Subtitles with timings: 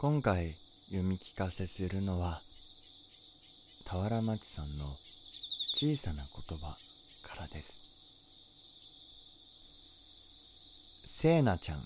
[0.00, 0.56] 今回
[0.86, 2.40] 読み聞かせするのは
[3.84, 4.86] 俵町さんの
[5.76, 6.74] 小さな言葉
[7.22, 7.76] からです。
[11.04, 11.84] せいなちゃん。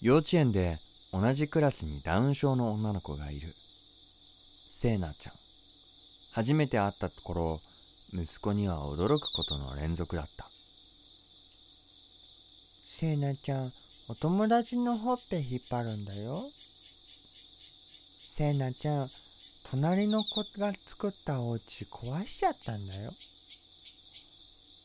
[0.00, 0.78] 幼稚園で
[1.12, 3.52] 同じクラスにダウン症の女の子がいる。
[4.70, 5.34] せいなちゃん。
[6.32, 7.58] 初めて会った頃
[8.12, 10.48] 息子には驚くことの連続だった。
[12.86, 13.72] せいなちゃん
[14.08, 16.44] お友達のほっぺ引っ張るんだよ。
[18.26, 19.08] せいなちゃん
[19.70, 23.14] 隣の子が作ったお家壊しちゃったんだよ。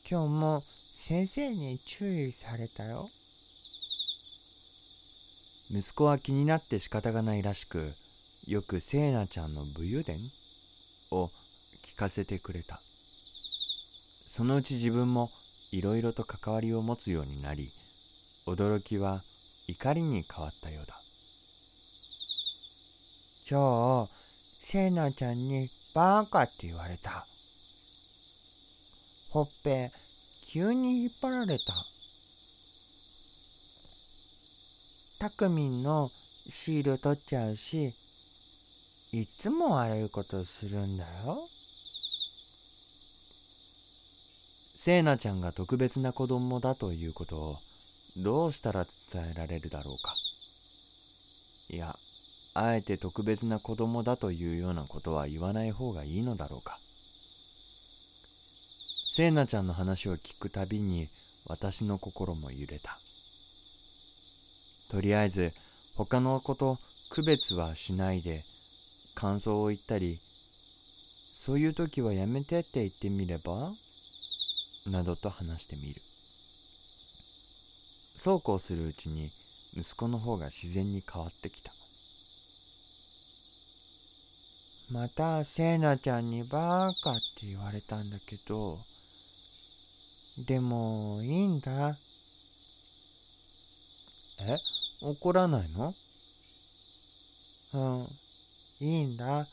[0.10, 0.64] 今日も
[0.96, 3.10] 先生に注意されたよ。
[5.72, 7.94] 息子は気になって仕方がないらしく
[8.46, 10.16] よくせいなちゃんの武勇伝
[11.10, 11.32] を
[11.86, 12.82] 聞かせてくれた。
[14.28, 15.32] そのうち自分も
[15.72, 17.72] いろいろと関わりを持つようになり
[18.48, 19.22] 驚きは
[19.68, 21.02] 怒りに変わったようだ。
[23.50, 24.10] 今日
[24.62, 27.28] せいなちゃんにバーカって言われた。
[29.30, 29.92] ほっぺ
[30.48, 31.74] 急に引っ張られた。
[35.20, 36.10] たくみんの
[36.48, 37.94] シール取っちゃうし
[39.12, 41.50] いっつも悪いことするんだよ。
[44.76, 47.58] せいなちゃんが特別な子供だということを
[48.18, 50.16] どうしたら伝えられるだろうか。
[51.70, 51.98] いや
[52.54, 56.80] あえて特別な子供だというようなことは言わない方がいいのだろうか。
[59.12, 61.10] せいなちゃんの話を聞くたびに
[61.46, 62.98] 私の心も揺れた。
[64.90, 65.50] とりあえず
[65.96, 68.44] 他の子と区別はしないで
[69.14, 70.20] 感想を言ったり
[71.26, 73.72] そういう時はやめてって言ってみれば
[74.86, 76.02] などと話してみる。
[78.18, 79.32] そうこうするうちに
[79.76, 81.72] 息子の方が自然に変わってきた。
[84.92, 88.80] またせいなちゃんにバーカって言われたんだけど
[90.38, 91.98] でもいいんだ。
[94.40, 94.58] え？
[95.02, 95.94] 怒らないの？
[97.74, 98.08] うん。
[98.80, 99.46] いいんだ。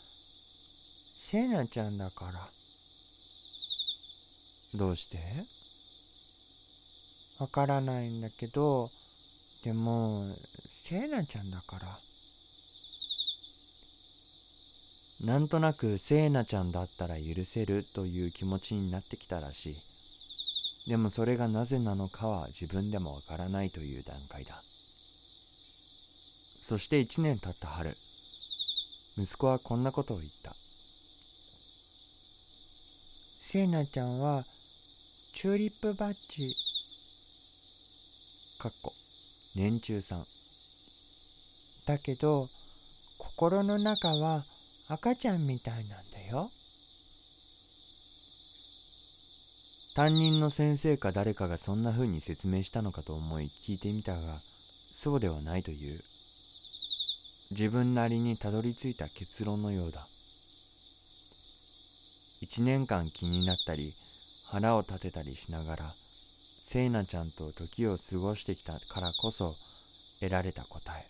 [1.17, 2.49] せいなちゃんだから。
[4.75, 5.19] どうして？
[7.39, 8.91] わからないんだけど
[9.65, 10.27] でも
[10.85, 11.99] せいなちゃんだから。
[15.21, 19.71] なんとなくせいなちゃんだったら許せるという気持ちになってきたらし
[20.87, 20.91] い。
[20.91, 24.63] でもそれがなぜなのかは自分でもわからないという段階だ。
[26.61, 27.97] そして一年経った春
[29.17, 30.55] 息子はこんなことを言った。
[33.41, 34.45] せいなちゃんは
[35.33, 36.55] チューリップバッジ
[38.65, 38.95] かっこ
[39.55, 40.27] 年中さん。
[41.85, 42.49] だけど
[43.19, 44.43] 心の中は
[44.89, 46.51] 赤ちゃんみたいなんだよ。
[49.95, 54.41] 担任の先生か誰かがそんな風に説明したのかと思い聞いてみたが
[54.93, 56.03] そうではないという。
[57.51, 60.07] 自分なりにたどり着いた結論のようだ。
[62.41, 63.95] 一年間気になったり
[64.47, 65.95] 腹を立てたりしながら
[66.67, 69.55] せいなちゃんと時を過ごしてきたからこそ
[70.19, 71.07] 得られた答え。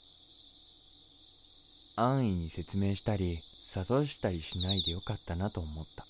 [1.94, 3.38] 安易に説明したり
[3.72, 6.04] 諭したりしないでよかったなと思った。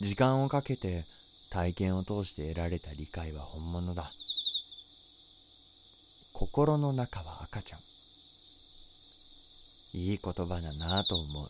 [0.00, 1.04] 時間をかけて
[1.50, 4.10] 体験を通して得られた理解は本物だ。
[6.32, 7.80] 心の中は赤ちゃん。
[9.92, 11.48] いい言葉だなぁと思う。